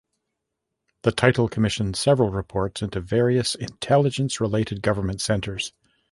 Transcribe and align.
The 1.03 1.11
title 1.11 1.47
commissioned 1.47 1.95
several 1.95 2.31
reports 2.31 2.81
into 2.81 2.99
various 3.01 3.53
intelligence-related 3.53 4.81
government 4.81 5.21
centers. 5.21 5.73